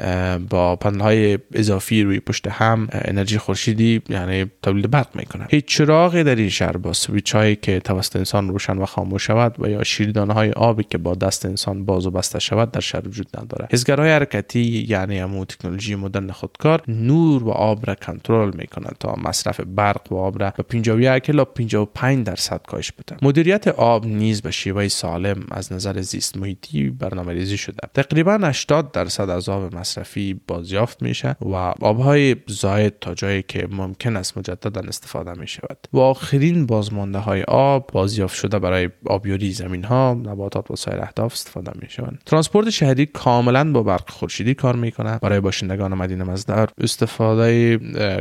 با 0.50 0.76
پنل 0.76 1.00
های 1.00 1.38
اضافی 1.52 2.02
روی 2.02 2.20
پشت 2.20 2.48
هم 2.48 2.88
انرژی 2.92 3.38
خورشیدی 3.38 4.02
یعنی 4.08 4.46
تولید 4.62 4.90
برق 4.90 5.16
می 5.16 5.24
کند 5.24 5.48
هیچ 5.50 5.64
چراغی 5.64 6.24
در 6.24 6.34
این 6.34 6.48
شهر 6.48 6.76
با 6.76 6.92
سویچ 6.92 7.34
هایی 7.34 7.56
که 7.56 7.80
توسط 7.80 8.16
انسان 8.16 8.48
روشن 8.48 8.78
و 8.78 8.86
خاموش 8.86 9.26
شود 9.26 9.56
و 9.58 9.68
یا 9.68 9.84
شیردانه 9.84 10.32
های 10.32 10.50
آبی 10.50 10.84
که 10.84 10.98
با 10.98 11.14
دست 11.14 11.46
انسان 11.46 11.84
باز 11.84 12.06
و 12.06 12.10
بسته 12.10 12.38
شود 12.38 12.70
در 12.70 12.80
شهر 12.80 13.08
وجود 13.08 13.28
نداره 13.40 13.68
حزگرهای 13.72 14.10
حرکتی 14.10 14.86
یعنی 14.88 15.05
امو 15.10 15.44
تکنولوژی 15.44 15.94
مدرن 15.94 16.30
خودکار 16.30 16.82
نور 16.88 17.44
و 17.44 17.50
آب 17.50 17.86
را 17.86 17.94
کنترل 17.94 18.56
می 18.56 18.66
کند 18.66 18.96
تا 19.00 19.14
مصرف 19.24 19.60
برق 19.60 20.12
و 20.12 20.16
آب 20.16 20.42
را 20.42 20.52
به 20.56 20.62
51 20.62 21.30
الی 21.30 21.44
55 21.44 22.26
درصد 22.26 22.60
کاهش 22.66 22.92
بده. 22.92 23.16
مدیریت 23.22 23.68
آب 23.68 24.06
نیز 24.06 24.42
به 24.42 24.50
شیوه 24.50 24.88
سالم 24.88 25.46
از 25.50 25.72
نظر 25.72 26.00
زیست 26.00 26.36
محیطی 26.36 26.90
برنامه 26.90 27.32
ریزی 27.32 27.56
شده. 27.56 27.88
تقریبا 27.94 28.38
80 28.42 28.92
درصد 28.92 29.30
از 29.30 29.48
آب 29.48 29.74
مصرفی 29.76 30.40
بازیافت 30.48 31.02
میشه 31.02 31.36
و 31.40 31.54
آبهای 31.80 32.36
زاید 32.46 32.98
تا 33.00 33.14
جایی 33.14 33.42
که 33.42 33.68
ممکن 33.70 34.16
است 34.16 34.38
مجددا 34.38 34.80
استفاده 34.80 35.32
می 35.40 35.46
شود 35.46 35.78
و 35.92 35.98
آخرین 35.98 36.66
بازمانده 36.66 37.18
های 37.18 37.42
آب 37.42 37.90
بازیافت 37.92 38.36
شده 38.36 38.58
برای 38.58 38.88
آبیاری 39.06 39.52
زمین 39.52 39.84
ها 39.84 40.14
نباتات 40.14 40.70
و 40.70 40.76
سایر 40.76 41.00
اهداف 41.00 41.32
استفاده 41.32 41.72
می 41.82 41.90
شوند 41.90 42.22
ترانسپورت 42.26 42.70
شهری 42.70 43.06
کاملا 43.06 43.72
با 43.72 43.82
برق 43.82 44.10
خورشیدی 44.10 44.54
کار 44.54 44.76
می 44.76 44.90
برای 45.02 45.40
باشندگان 45.40 45.94
مدینه 45.94 46.24
مزدر 46.24 46.68
استفاده 46.78 47.78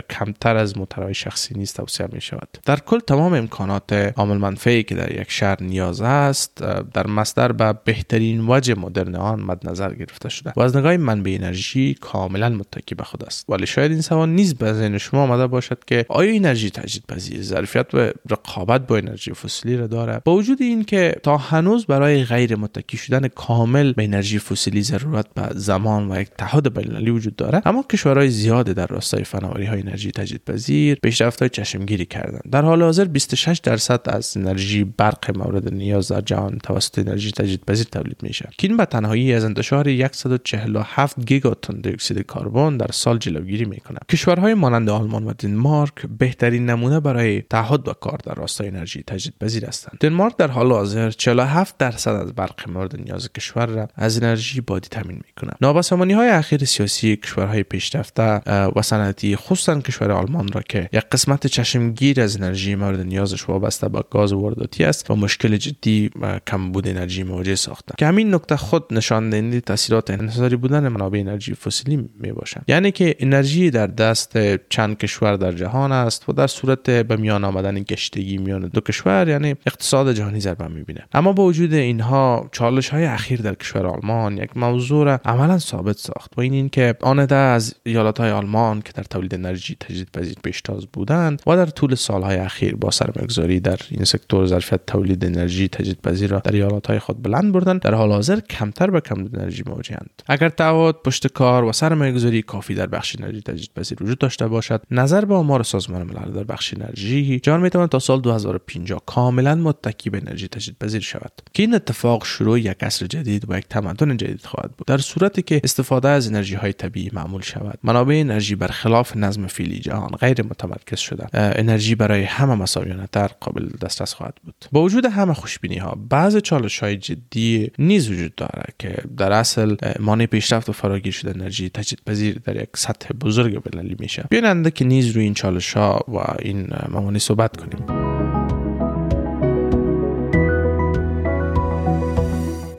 کمتر 0.10 0.55
از 0.55 0.77
موترهای 0.77 1.13
شخصی 1.13 1.55
نیز 1.55 1.74
توصیه 1.74 2.08
می 2.12 2.22
شود 2.22 2.48
در 2.65 2.79
کل 2.79 3.00
تمام 3.00 3.34
امکانات 3.34 3.94
عامل 3.94 4.38
منفعی 4.38 4.84
که 4.84 4.96
در 4.96 5.22
یک 5.22 5.32
شهر 5.32 5.63
نیاز 5.63 6.01
است 6.01 6.63
در 6.94 7.08
مصدر 7.08 7.51
به 7.51 7.74
بهترین 7.84 8.48
وجه 8.48 8.75
مدرن 8.75 9.15
آن 9.15 9.41
مد 9.41 9.70
نظر 9.70 9.94
گرفته 9.94 10.29
شده. 10.29 10.53
و 10.55 10.62
از 10.62 10.75
نگاه 10.75 10.98
منبع 10.98 11.38
انرژی 11.41 11.94
کاملا 11.94 12.50
متکی 12.50 12.96
به 12.96 13.03
خود 13.03 13.24
است. 13.24 13.46
ولی 13.50 13.67
شاید 13.67 13.91
این 13.91 14.01
سوال 14.01 14.29
نیز 14.29 14.55
به 14.55 14.74
ذهن 14.74 14.98
شما 14.98 15.24
آمده 15.24 15.48
باشد 15.48 15.77
که 15.88 16.05
آیا 16.10 16.36
انرژی 16.36 16.70
تجدیدپذیر 16.70 17.41
ظرفیت 17.41 17.94
و 17.94 18.12
رقابت 18.29 18.88
با 18.88 18.98
انرژی 18.98 19.34
فسیلی 19.34 19.77
را 19.77 19.88
دارد؟ 19.88 20.24
با 20.24 20.36
وجود 20.36 20.62
این 20.62 20.84
که 20.84 21.15
تا 21.24 21.38
هنوز 21.38 21.86
برای 21.86 22.24
غیر 22.24 22.55
متکی 22.55 22.98
شدن 22.98 23.27
کامل 23.27 23.94
به 23.94 24.03
انرژی 24.03 24.39
فسیلی 24.39 24.82
ضرورت 24.82 25.27
به 25.34 25.50
زمان 25.55 26.12
و 26.12 26.22
یک 26.22 26.29
تعهد 26.38 26.64
بینالمللی 26.69 27.10
وجود 27.10 27.36
دارد 27.36 27.62
اما 27.65 27.84
کشورهای 27.84 28.29
زیاد 28.29 28.65
در 28.65 28.88
راستای 28.88 29.24
فناوری 29.24 29.65
های 29.65 29.79
انرژی 29.79 30.12
تجدیدپذیر 30.12 31.00
پیشرفت 31.03 31.39
های 31.39 31.50
چشمگیری 31.50 32.05
کردند. 32.05 32.41
در 32.51 32.62
حال 32.62 32.81
حاضر 32.81 33.05
26 33.05 33.60
درصد 33.63 34.01
از 34.05 34.38
انرژی 34.38 34.84
برق 34.84 35.38
مورد 35.38 35.74
نیاز 35.74 36.07
در 36.07 36.22
جهان 36.22 36.57
توسط 36.63 37.00
انرژی 37.00 37.31
تجدیدپذیر 37.31 37.86
تولید 37.91 38.17
میشه 38.24 38.50
که 38.57 38.67
این 38.67 38.77
به 38.77 38.86
تنهایی 38.86 39.34
از 39.34 39.43
انتشار 39.45 40.07
147 40.12 41.25
گیگاتن 41.25 41.81
دی 41.81 41.89
اکسید 41.89 42.25
کربن 42.31 42.77
در 42.77 42.91
سال 42.91 43.17
جلوگیری 43.17 43.65
می‌کنه 43.65 43.98
کشورهای 44.12 44.53
مانند 44.53 44.89
آلمان 44.89 45.24
و 45.24 45.34
دنمارک 45.39 46.05
بهترین 46.19 46.65
نمونه 46.69 47.00
برای 47.00 47.41
تعهد 47.41 47.88
و 47.88 47.93
کار 47.93 48.19
در 48.25 48.34
راستای 48.34 48.67
انرژی 48.67 49.03
تجدیدپذیر 49.07 49.65
هستند. 49.65 49.98
دنمارک 50.00 50.38
در 50.38 50.48
حال 50.48 50.72
حاضر 50.72 51.10
47 51.10 51.77
درصد 51.77 52.12
از 52.12 52.34
برق 52.34 52.69
مورد 52.69 53.01
نیاز 53.01 53.34
کشور 53.34 53.65
را 53.65 53.88
از 53.95 54.24
انرژی 54.24 54.62
بادی 54.62 54.88
تامین 54.88 55.22
می‌کنه 55.27 55.51
نابسامانی 55.62 56.13
های 56.13 56.29
سیاسی 56.63 57.15
کشورهای 57.15 57.63
پیشرفته 57.63 58.41
و 58.75 58.81
صنعتی 58.81 59.35
خصوصا 59.35 59.79
کشور 59.79 60.12
آلمان 60.12 60.47
را 60.47 60.62
که 60.62 60.89
یک 60.93 61.03
قسمت 61.12 61.47
چشمگیر 61.47 62.21
از 62.21 62.38
انرژی 62.38 62.75
مورد 62.75 63.00
نیازش 63.00 63.50
وابسته 63.50 63.89
به 63.89 64.03
گاز 64.09 64.33
وارداتی 64.33 64.83
است 64.83 65.12
و 65.12 65.15
مشکل 65.15 65.57
جدی 65.57 66.09
کمبود 66.47 66.88
انرژی 66.88 67.24
مواجه 67.24 67.55
ساخته. 67.55 67.93
که 67.97 68.05
همین 68.05 68.35
نکته 68.35 68.57
خود 68.57 68.85
نشان 68.91 69.29
دهنده 69.29 69.62
تاثیرات 69.62 70.09
انحصاری 70.12 70.55
بودن 70.55 70.88
منابع 70.88 71.19
انرژی 71.19 71.53
فسیلی 71.53 72.09
می 72.19 72.31
باشد 72.31 72.62
یعنی 72.67 72.91
که 72.91 73.15
انرژی 73.19 73.69
در 73.69 73.88
دست 73.88 74.38
چند 74.69 74.97
کشور 74.97 75.35
در 75.35 75.51
جهان 75.51 75.91
است 75.91 76.29
و 76.29 76.33
در 76.33 76.47
صورت 76.47 76.89
به 76.89 77.15
میان 77.15 77.43
آمدن 77.43 77.83
گشتگی 77.83 78.38
میان 78.38 78.67
دو 78.67 78.81
کشور 78.81 79.27
یعنی 79.29 79.55
اقتصاد 79.65 80.13
جهانی 80.13 80.39
ضربه 80.39 80.67
می‌بینه. 80.67 81.07
اما 81.13 81.33
با 81.33 81.43
وجود 81.43 81.74
اینها 81.74 82.50
چالش 82.51 82.89
های 82.89 83.05
اخیر 83.05 83.41
در 83.41 83.53
کشور 83.53 83.88
آلمان 83.88 84.38
یک 84.38 84.57
موضوع 84.57 85.05
را 85.05 85.19
عملا 85.25 85.57
ثابت 85.57 85.97
ساخت 85.97 86.38
و 86.38 86.41
این 86.45 86.53
اینکه 86.53 86.95
آنده 87.01 87.35
از 87.35 87.75
ایالات 87.83 88.19
های 88.19 88.31
آلمان 88.31 88.81
که 88.81 88.91
در 88.91 89.03
تولید 89.03 89.33
انرژی 89.33 89.77
تجدیدپذیر 89.79 90.35
پیشتاز 90.43 90.85
بودند 90.93 91.41
و 91.47 91.55
در 91.55 91.65
طول 91.65 91.95
سالهای 91.95 92.35
اخیر 92.37 92.75
با 92.75 92.91
سرمایه‌گذاری 92.91 93.59
در 93.59 93.79
این 93.89 94.03
سکتور 94.03 94.45
ظرفیت 94.45 94.85
تولید 94.87 95.25
انرژی 95.25 95.67
تجدیدپذیر 95.67 96.29
را 96.29 96.39
در 96.39 96.51
ایالات 96.51 96.87
های 96.87 96.99
خود 96.99 97.23
بلند 97.23 97.51
بردند 97.51 97.81
در 97.81 97.93
حال 97.93 98.11
حاضر 98.11 98.39
کمتر 98.39 98.89
به 98.89 99.01
کمبود 99.01 99.39
انرژی 99.39 99.63
مواجهند 99.65 100.21
اگر 100.27 100.49
تعهد 100.49 100.95
پشت 100.95 101.27
کار 101.27 101.63
و 101.63 101.71
سرمایه‌گذاری 101.71 102.41
کافی 102.41 102.75
در 102.75 102.87
بخش 102.87 103.15
انرژی 103.19 103.41
تجدیدپذیر 103.41 104.03
وجود 104.03 104.17
داشته 104.17 104.47
باشد 104.47 104.81
نظر 104.91 105.25
به 105.25 105.35
آمار 105.35 105.63
سازمان 105.63 106.03
ملل 106.03 106.31
در 106.31 106.43
بخش 106.43 106.73
انرژی 106.73 107.39
جان 107.39 107.61
می‌تواند 107.61 107.89
تا 107.89 107.99
سال 107.99 108.21
2050 108.21 109.01
کاملا 109.05 109.55
متکی 109.55 110.09
به 110.09 110.17
انرژی 110.17 110.47
تجدیدپذیر 110.47 111.01
شود. 111.01 111.31
که 111.53 111.63
این 111.63 111.75
اتفاق 111.75 112.25
شروع 112.25 112.59
یک 112.59 112.83
عصر 112.83 113.07
جدید 113.07 113.45
و 113.49 113.57
یک 113.57 113.65
تمدن 113.69 114.17
جدید 114.17 114.45
خواهد 114.45 114.71
بود. 114.77 114.87
در 114.87 114.97
صورتی 114.97 115.41
که 115.41 115.61
استفاده 115.63 116.09
از 116.09 116.27
انرژی 116.36 116.56
های 116.56 116.74
طبیعی 116.74 117.10
معمول 117.13 117.42
شود. 117.42 117.80
منابع 117.84 118.13
انرژی 118.13 118.56
برخلاف 118.56 119.18
نظم 119.18 119.48
فعلی 119.48 119.80
جهان 119.80 120.10
غیر 120.10 120.42
متمرکز 120.42 121.00
شده 121.00 121.27
انرژی 121.34 121.96
برای 121.96 122.24
همه 122.24 122.56
مساویانه 122.56 123.08
تر 123.12 123.27
قابل 123.27 123.70
دسترس 123.82 124.13
خواهد 124.13 124.36
بود. 124.44 124.56
با 124.72 124.82
وجود 124.82 125.06
همه 125.06 125.34
خوشبینی 125.34 125.77
ها 125.77 125.98
بعض 126.10 126.38
چالش 126.38 126.80
های 126.80 126.98
جدی 126.98 127.72
نیز 127.80 128.10
وجود 128.10 128.36
دارد 128.36 128.74
که 128.80 128.96
در 129.18 129.32
اصل 129.32 129.75
مانع 130.00 130.25
پیشرفت 130.25 130.70
و 130.70 130.72
فراگیر 130.72 131.13
شده 131.13 131.32
انرژی 131.36 131.70
تجدیدپذیر 131.70 132.39
در 132.44 132.56
یک 132.56 132.70
سطح 132.75 133.13
بزرگ 133.13 133.63
بین‌المللی 133.63 133.96
میشه 134.00 134.25
بیاین 134.30 134.70
که 134.70 134.86
نیز 134.86 135.10
روی 135.10 135.24
این 135.24 135.34
چالش 135.34 135.74
ها 135.74 136.06
و 136.08 136.18
این 136.39 136.68
موانع 136.89 137.18
صحبت 137.18 137.58
کنیم. 137.58 138.14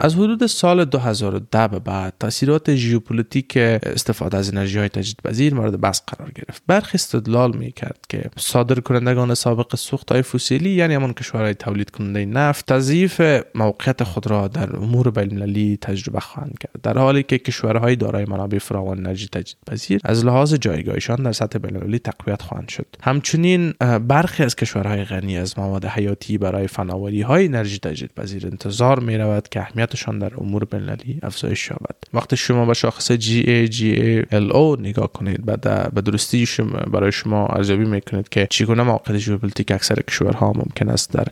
از 0.01 0.15
حدود 0.15 0.47
سال 0.47 0.85
2010 0.85 1.69
به 1.69 1.79
بعد 1.79 2.15
تاثیرات 2.21 2.75
ژئوپلیتیک 2.75 3.57
استفاده 3.57 4.37
از 4.37 4.51
انرژی 4.51 4.79
های 4.79 4.89
تجدیدپذیر 4.89 5.55
مورد 5.55 5.81
بحث 5.81 6.01
قرار 6.07 6.31
گرفت. 6.31 6.63
برخی 6.67 6.95
استدلال 6.95 7.57
می 7.57 7.73
کرد 7.73 7.99
که 8.09 8.31
صادر 8.37 8.81
کنندگان 8.81 9.35
سابق 9.35 9.77
سوخت 9.77 10.13
های 10.13 10.23
فسیلی 10.23 10.71
یعنی 10.71 10.95
همان 10.95 11.13
کشورهای 11.13 11.55
تولید 11.55 11.91
کننده 11.91 12.27
نفت 12.27 12.67
تضعیف 12.67 13.21
موقعیت 13.55 14.05
خود 14.05 14.27
را 14.27 14.49
در 14.49 14.77
امور 14.77 15.11
بین‌المللی 15.11 15.79
تجربه 15.81 16.21
خواهند 16.21 16.59
کرد 16.61 16.83
در 16.83 16.99
حالی 16.99 17.23
که 17.23 17.39
کشورهای 17.39 17.97
دارای 17.97 18.25
منابع 18.25 18.59
فراوان 18.59 18.99
انرژی 18.99 19.29
تجدیدپذیر 19.29 20.01
از 20.05 20.25
لحاظ 20.25 20.55
جایگاهشان 20.55 21.23
در 21.23 21.33
سطح 21.33 21.59
بین‌المللی 21.59 21.99
تقویت 21.99 22.43
خواهند 22.43 22.69
شد. 22.69 22.87
همچنین 23.03 23.75
برخی 24.09 24.43
از 24.43 24.57
کشورهای 24.57 25.05
غنی 25.05 25.39
از 25.39 25.59
مواد 25.59 25.85
حیاتی 25.85 26.39
برای 26.39 26.67
فناوری 26.67 27.23
های 27.23 27.45
انرژی 27.47 27.79
تجدیدپذیر 27.79 28.47
انتظار 28.47 29.01
می 29.01 29.19
رود 29.19 29.49
که 29.49 29.61
اهمیت 29.61 29.86
اهمیتشان 29.87 30.19
در 30.19 30.33
امور 30.41 30.65
بین‌المللی 30.65 31.19
افزایش 31.23 31.71
یابد. 31.71 31.97
وقتی 32.15 32.37
شما 32.37 32.67
به 32.67 32.75
شاخص 32.75 33.13
GeGaLo 33.13 34.81
نگاه 34.81 35.13
کنید 35.13 35.45
بعد 35.45 35.95
به 35.95 36.01
درستی 36.01 36.47
شما 36.47 36.79
برای 36.93 37.13
شما 37.13 37.47
ارزیابی 37.47 37.85
می‌کنید 37.85 38.29
که 38.29 38.47
چگونه 38.51 38.83
موقعیت 38.83 39.19
ژئوپلیتیک 39.19 39.71
اکثر 39.71 40.03
کشورها 40.03 40.53
ممکن 40.53 40.89
است 40.89 41.13
در 41.13 41.25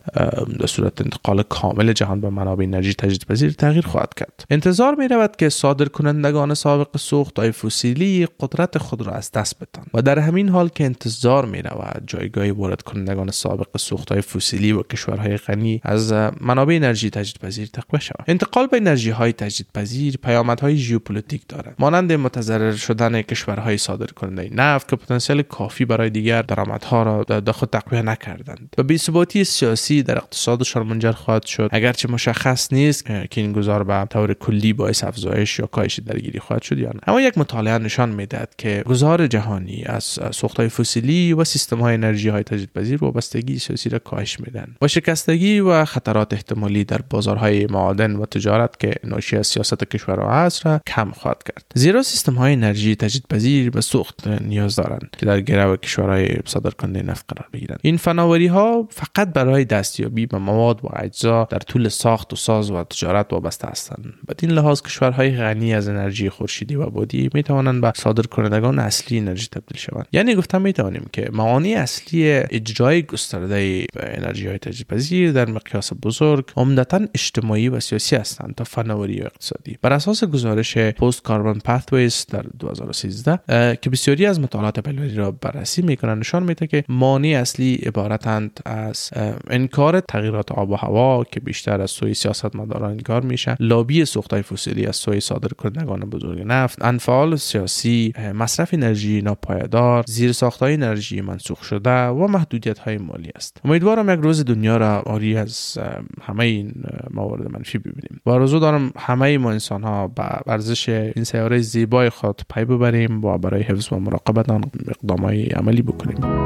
در 0.59 0.67
صورت 0.67 1.01
انتقال 1.01 1.43
کامل 1.43 1.93
جهان 1.93 2.21
به 2.21 2.29
منابع 2.29 2.63
انرژی 2.63 2.93
تجدیدپذیر 2.93 3.51
تغییر 3.51 3.85
خواهد 3.85 4.13
کرد. 4.13 4.45
انتظار 4.49 4.95
می 4.95 5.07
رود 5.07 5.35
که 5.35 5.49
صادر 5.49 5.85
کنندگان 5.85 6.53
سابق 6.53 6.97
سوخت 6.97 7.39
های 7.39 7.51
فسیلی 7.51 8.27
قدرت 8.39 8.77
خود 8.77 9.01
را 9.01 9.13
از 9.13 9.31
دست 9.31 9.55
بدن 9.55 9.85
و 9.93 10.01
در 10.01 10.19
همین 10.19 10.49
حال 10.49 10.69
که 10.69 10.83
انتظار 10.83 11.45
می 11.45 11.61
رود 11.61 12.03
جایگاه 12.07 12.51
وارد 12.51 12.81
کنندگان 12.81 13.31
سابق 13.31 13.77
سوخت 13.77 14.11
های 14.11 14.21
فسیلی 14.21 14.71
و 14.71 14.83
کشورهای 14.83 15.37
غنی 15.37 15.81
از 15.83 16.13
منابع 16.41 16.73
انرژی 16.73 17.09
تجدیدپذیر 17.09 17.67
تقویت 17.73 18.03
شود. 18.03 18.25
انتقال 18.45 18.67
به 18.67 18.77
انرژی 18.77 19.09
های 19.09 19.33
تجدیدپذیر 19.33 20.17
پیامدهای 20.17 20.77
ژئوپلیتیک 20.77 21.41
دارد. 21.47 21.75
مانند 21.79 22.13
متضرر 22.13 22.75
شدن 22.75 23.21
کشورهای 23.21 23.77
صادر 23.77 24.05
کننده 24.05 24.49
نفت 24.51 24.89
که 24.89 24.95
پتانسیل 24.95 25.41
کافی 25.41 25.85
برای 25.85 26.09
دیگر 26.09 26.41
درآمدها 26.41 27.03
را 27.03 27.23
در 27.23 27.51
خود 27.51 27.69
تقویت 27.69 28.03
نکردند. 28.03 28.75
و 28.77 28.83
بی‌ثباتی 28.83 29.43
سیاسی 29.43 30.03
در 30.03 30.17
اقتصادشان 30.17 30.87
منجر 30.87 31.11
خواهد 31.11 31.45
شد. 31.45 31.69
اگرچه 31.71 32.11
مشخص 32.11 32.73
نیست 32.73 33.05
که 33.05 33.41
این 33.41 33.51
گذار 33.51 33.83
به 33.83 34.07
طور 34.09 34.33
کلی 34.33 34.73
باعث 34.73 35.03
افزایش 35.03 35.59
یا 35.59 35.65
کاهش 35.65 35.99
درگیری 35.99 36.39
خواهد 36.39 36.61
شد 36.61 36.77
یا 36.77 36.89
نه. 36.89 36.99
اما 37.07 37.21
یک 37.21 37.37
مطالعه 37.37 37.77
نشان 37.77 38.09
می‌دهد 38.09 38.53
که 38.57 38.83
گذار 38.85 39.27
جهانی 39.27 39.83
از 39.85 40.19
های 40.57 40.69
فسیلی 40.69 41.33
و 41.33 41.43
سیستم 41.43 41.79
های 41.79 41.93
انرژی 41.93 42.29
های 42.29 42.43
تجدیدپذیر 42.43 42.97
وابستگی 43.03 43.59
سیاسی 43.59 43.89
را 43.89 43.99
کاهش 43.99 44.39
میدن 44.39 44.75
با 44.79 44.87
شکستگی 44.87 45.59
و 45.59 45.85
خطرات 45.85 46.33
احتمالی 46.33 46.83
در 46.83 47.01
بازارهای 47.09 47.65
معادن 47.65 48.15
و 48.15 48.25
تجارت 48.35 48.79
که 48.79 48.93
ناشی 49.03 49.37
از 49.37 49.47
سیاست 49.47 49.83
کشورها 49.83 50.31
هست 50.31 50.65
را 50.65 50.81
کم 50.87 51.11
خواهد 51.11 51.43
کرد. 51.43 51.65
زیرا 51.75 52.03
سیستم 52.03 52.33
های 52.33 52.53
انرژی 52.53 52.95
تجدیدپذیر 52.95 53.69
به 53.69 53.81
سوخت 53.81 54.27
نیاز 54.27 54.75
دارند 54.75 55.15
که 55.17 55.25
در 55.25 55.41
گرو 55.41 55.77
کشورهای 55.77 56.27
صادرکننده 56.45 57.03
نفت 57.03 57.25
قرار 57.27 57.49
بگیرند. 57.53 57.79
این 57.81 57.97
فناوری 57.97 58.47
ها 58.47 58.87
فقط 58.91 59.33
برای 59.33 59.65
دستیابی 59.65 60.25
به 60.25 60.37
مواد 60.37 60.79
و 60.83 60.87
اجزا 60.93 61.47
در 61.49 61.57
طول 61.57 61.89
ساخت 61.89 62.33
و 62.33 62.35
ساز 62.35 62.71
و 62.71 62.83
تجارت 62.83 63.33
وابسته 63.33 63.67
هستند. 63.67 64.13
بدین 64.29 64.51
لحاظ 64.51 64.81
کشورهای 64.81 65.37
غنی 65.37 65.73
از 65.73 65.87
انرژی 65.87 66.29
خورشیدی 66.29 66.75
و 66.75 66.89
بادی 66.89 67.29
می 67.33 67.43
توانند 67.43 67.81
به 67.81 67.93
صادر 67.95 68.23
کنندگان 68.23 68.79
اصلی 68.79 69.17
انرژی 69.17 69.47
تبدیل 69.47 69.77
شوند. 69.77 70.07
یعنی 70.11 70.35
گفتم 70.35 70.61
می 70.61 70.73
توانیم 70.73 71.05
که 71.13 71.29
موانع 71.33 71.75
اصلی 71.77 72.31
اجرای 72.31 73.03
گسترده 73.03 73.85
انرژی 73.99 74.47
های 74.47 74.57
تجدیدپذیر 74.57 75.31
در 75.31 75.49
مقیاس 75.49 75.91
بزرگ 76.03 76.45
عمدتا 76.55 76.99
اجتماعی 77.15 77.69
و 77.69 77.79
سیاسی 77.79 78.15
هستند 78.25 78.55
تا 78.55 78.63
فناوری 78.63 79.21
اقتصادی. 79.21 79.77
بر 79.81 79.93
اساس 79.93 80.23
گزارش 80.23 80.77
پست 80.77 81.23
کاربن 81.23 81.59
پاثویز 81.59 82.25
در 82.29 82.45
2013 82.59 83.77
که 83.81 83.89
بسیاری 83.89 84.25
از 84.25 84.39
مطالعات 84.39 84.79
پلوری 84.79 85.15
را 85.15 85.31
بررسی 85.31 85.81
می‌کنند 85.81 86.17
نشان 86.17 86.43
میده 86.43 86.67
که 86.67 86.83
مانع 86.89 87.37
اصلی 87.41 87.75
عبارتند 87.75 88.59
از 88.65 89.09
انکار 89.49 89.99
تغییرات 89.99 90.51
آب 90.51 90.69
و 90.69 90.75
هوا 90.75 91.23
که 91.23 91.39
بیشتر 91.39 91.81
از 91.81 91.91
سوی 91.91 92.13
سیاستمداران 92.13 92.91
انکار 92.91 93.21
میشه 93.21 93.57
لابی 93.59 94.05
سوختهای 94.05 94.41
فسیلی 94.41 94.85
از 94.85 94.95
سوی 94.95 95.19
صادر 95.19 95.47
کنندگان 95.47 95.99
بزرگ 95.99 96.41
نفت 96.45 96.85
انفعال 96.85 97.35
سیاسی 97.35 98.13
مصرف 98.35 98.73
انرژی 98.73 99.21
ناپایدار 99.21 100.03
زیر 100.07 100.31
ساختهای 100.31 100.73
انرژی 100.73 101.21
منسوخ 101.21 101.63
شده 101.63 102.07
و 102.07 102.27
محدودیت 102.27 102.79
های 102.79 102.97
مالی 102.97 103.29
است. 103.35 103.61
امیدوارم 103.65 104.09
یک 104.09 104.19
روز 104.19 104.45
دنیا 104.45 104.77
را 104.77 104.99
آری 104.99 105.37
از 105.37 105.77
همه 106.21 106.43
این 106.43 106.73
موارد 107.13 107.51
منفی 107.51 107.77
ببینیم. 107.77 108.14
و 108.25 108.29
آرزو 108.29 108.59
دارم 108.59 108.91
همه 108.97 109.37
ما 109.37 109.51
انسان 109.51 109.83
ها 109.83 110.07
به 110.07 110.23
ورزش 110.47 110.89
این 110.89 111.23
سیاره 111.23 111.59
زیبای 111.59 112.09
خود 112.09 112.41
پی 112.53 112.65
ببریم 112.65 113.25
و 113.25 113.37
برای 113.37 113.61
حفظ 113.61 113.93
و 113.93 113.99
مراقبت 113.99 114.49
آن 114.49 114.63
اقدام 114.87 115.25
عملی 115.55 115.81
بکنیم. 115.81 116.45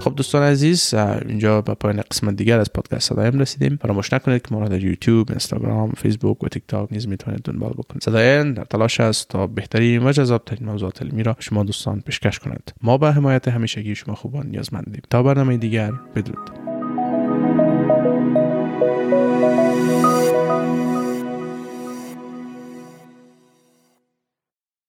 خب 0.00 0.14
دوستان 0.14 0.42
عزیز 0.42 0.94
اینجا 1.28 1.60
به 1.62 1.74
پایان 1.74 2.02
قسمت 2.10 2.36
دیگر 2.36 2.60
از 2.60 2.72
پادکست 2.72 3.08
صدایم 3.08 3.38
رسیدیم. 3.38 3.78
فراموش 3.82 4.12
نکنید 4.12 4.42
که 4.42 4.54
ما 4.54 4.68
در 4.68 4.84
یوتیوب 4.84 5.30
اینستاگرام 5.30 5.90
فیسبوک 5.90 6.44
و 6.44 6.48
تیک 6.48 6.62
تاک 6.68 6.92
نیز 6.92 7.08
می‌تونید 7.08 7.42
دنبال 7.42 7.70
بکنید. 7.70 8.02
صدایم 8.02 8.54
در 8.54 8.64
تلاش 8.64 9.00
است 9.00 9.28
تا 9.28 9.46
بهترین 9.46 10.02
و 10.06 10.12
جذابترین 10.12 10.68
موضوعات 10.68 11.02
علمی 11.02 11.22
را 11.22 11.36
شما 11.38 11.64
دوستان 11.64 12.00
پیشکش 12.00 12.38
کند 12.38 12.72
ما 12.82 12.98
به 12.98 13.12
حمایت 13.12 13.48
همیشگی 13.48 13.94
شما 13.94 14.14
خوبان 14.14 14.46
نیازمندیم. 14.46 15.02
تا 15.10 15.22
برنامه 15.22 15.56
دیگر 15.56 15.92
بدرود. 16.14 16.67